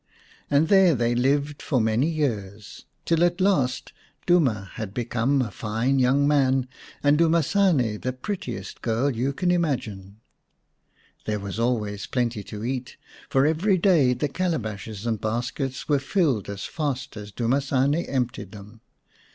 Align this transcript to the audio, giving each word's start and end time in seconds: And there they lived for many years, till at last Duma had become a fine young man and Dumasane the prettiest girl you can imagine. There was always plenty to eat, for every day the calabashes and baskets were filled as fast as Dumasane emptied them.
And 0.49 0.67
there 0.67 0.95
they 0.95 1.13
lived 1.13 1.61
for 1.61 1.79
many 1.79 2.09
years, 2.09 2.85
till 3.05 3.23
at 3.23 3.39
last 3.39 3.93
Duma 4.25 4.71
had 4.73 4.95
become 4.95 5.43
a 5.43 5.51
fine 5.51 5.99
young 5.99 6.27
man 6.27 6.67
and 7.03 7.19
Dumasane 7.19 8.01
the 8.01 8.11
prettiest 8.11 8.81
girl 8.81 9.15
you 9.15 9.31
can 9.31 9.51
imagine. 9.51 10.19
There 11.25 11.37
was 11.39 11.59
always 11.59 12.07
plenty 12.07 12.41
to 12.45 12.63
eat, 12.65 12.97
for 13.29 13.45
every 13.45 13.77
day 13.77 14.15
the 14.15 14.27
calabashes 14.27 15.05
and 15.05 15.21
baskets 15.21 15.87
were 15.87 15.99
filled 15.99 16.49
as 16.49 16.65
fast 16.65 17.15
as 17.15 17.31
Dumasane 17.31 18.03
emptied 18.09 18.53
them. 18.53 18.81